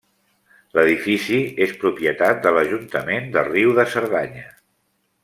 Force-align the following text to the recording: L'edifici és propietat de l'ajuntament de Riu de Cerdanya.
L'edifici 0.77 1.41
és 1.67 1.75
propietat 1.83 2.41
de 2.47 2.55
l'ajuntament 2.57 3.29
de 3.37 3.45
Riu 3.53 3.75
de 3.81 3.87
Cerdanya. 3.97 4.49